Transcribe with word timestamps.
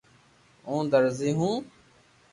ھون 0.67 0.83
درزي 0.91 1.31
ھون 1.39 1.55